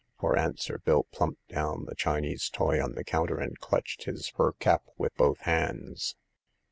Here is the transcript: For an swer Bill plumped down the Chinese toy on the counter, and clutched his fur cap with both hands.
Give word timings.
For 0.19 0.35
an 0.35 0.53
swer 0.53 0.83
Bill 0.83 1.03
plumped 1.11 1.47
down 1.47 1.85
the 1.85 1.93
Chinese 1.93 2.49
toy 2.49 2.81
on 2.83 2.93
the 2.93 3.03
counter, 3.03 3.37
and 3.37 3.59
clutched 3.59 4.05
his 4.05 4.27
fur 4.29 4.53
cap 4.53 4.81
with 4.97 5.13
both 5.13 5.41
hands. 5.41 6.15